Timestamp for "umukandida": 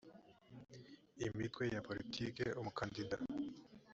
2.59-3.17